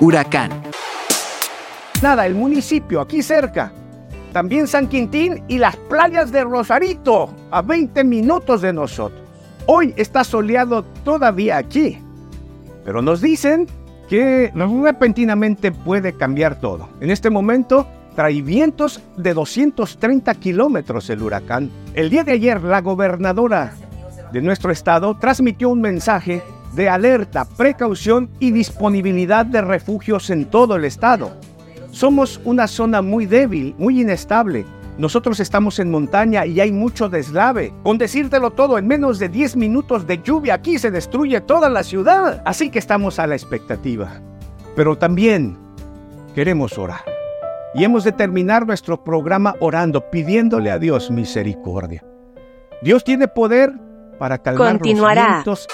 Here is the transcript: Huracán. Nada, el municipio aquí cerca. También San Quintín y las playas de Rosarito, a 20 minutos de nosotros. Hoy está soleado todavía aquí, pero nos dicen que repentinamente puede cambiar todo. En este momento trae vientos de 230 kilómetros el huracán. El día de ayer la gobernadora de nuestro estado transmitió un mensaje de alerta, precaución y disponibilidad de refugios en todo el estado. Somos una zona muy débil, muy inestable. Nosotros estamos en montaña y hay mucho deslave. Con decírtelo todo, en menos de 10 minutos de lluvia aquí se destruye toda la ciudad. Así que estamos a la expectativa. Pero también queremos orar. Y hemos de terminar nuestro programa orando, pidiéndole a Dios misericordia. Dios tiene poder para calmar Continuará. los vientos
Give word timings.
Huracán. 0.00 0.50
Nada, 2.02 2.26
el 2.26 2.34
municipio 2.34 3.00
aquí 3.00 3.22
cerca. 3.22 3.72
También 4.32 4.66
San 4.66 4.88
Quintín 4.88 5.44
y 5.48 5.58
las 5.58 5.76
playas 5.76 6.32
de 6.32 6.42
Rosarito, 6.42 7.32
a 7.50 7.62
20 7.62 8.02
minutos 8.04 8.62
de 8.62 8.72
nosotros. 8.72 9.22
Hoy 9.66 9.94
está 9.96 10.24
soleado 10.24 10.82
todavía 11.04 11.56
aquí, 11.56 11.98
pero 12.84 13.00
nos 13.00 13.20
dicen 13.20 13.66
que 14.08 14.52
repentinamente 14.54 15.72
puede 15.72 16.12
cambiar 16.12 16.60
todo. 16.60 16.88
En 17.00 17.10
este 17.10 17.30
momento 17.30 17.86
trae 18.14 18.42
vientos 18.42 19.00
de 19.16 19.34
230 19.34 20.34
kilómetros 20.34 21.08
el 21.10 21.22
huracán. 21.22 21.70
El 21.94 22.10
día 22.10 22.24
de 22.24 22.32
ayer 22.32 22.62
la 22.62 22.80
gobernadora 22.80 23.72
de 24.32 24.42
nuestro 24.42 24.70
estado 24.70 25.16
transmitió 25.16 25.68
un 25.70 25.80
mensaje 25.80 26.42
de 26.74 26.88
alerta, 26.88 27.44
precaución 27.44 28.30
y 28.40 28.50
disponibilidad 28.50 29.46
de 29.46 29.60
refugios 29.60 30.30
en 30.30 30.46
todo 30.46 30.76
el 30.76 30.84
estado. 30.84 31.32
Somos 31.90 32.40
una 32.44 32.66
zona 32.66 33.02
muy 33.02 33.26
débil, 33.26 33.74
muy 33.78 34.00
inestable. 34.00 34.66
Nosotros 34.98 35.40
estamos 35.40 35.78
en 35.78 35.90
montaña 35.90 36.46
y 36.46 36.60
hay 36.60 36.72
mucho 36.72 37.08
deslave. 37.08 37.72
Con 37.82 37.98
decírtelo 37.98 38.50
todo, 38.50 38.78
en 38.78 38.86
menos 38.86 39.18
de 39.18 39.28
10 39.28 39.56
minutos 39.56 40.06
de 40.06 40.20
lluvia 40.22 40.54
aquí 40.54 40.78
se 40.78 40.90
destruye 40.90 41.40
toda 41.40 41.68
la 41.68 41.82
ciudad. 41.82 42.42
Así 42.44 42.70
que 42.70 42.78
estamos 42.78 43.18
a 43.18 43.26
la 43.26 43.34
expectativa. 43.34 44.20
Pero 44.76 44.96
también 44.96 45.56
queremos 46.34 46.78
orar. 46.78 47.04
Y 47.74 47.82
hemos 47.82 48.04
de 48.04 48.12
terminar 48.12 48.66
nuestro 48.66 49.02
programa 49.02 49.56
orando, 49.58 50.10
pidiéndole 50.10 50.70
a 50.70 50.78
Dios 50.78 51.10
misericordia. 51.10 52.04
Dios 52.82 53.02
tiene 53.02 53.26
poder 53.26 53.72
para 54.18 54.38
calmar 54.38 54.78
Continuará. 54.78 55.22
los 55.22 55.32
vientos 55.34 55.68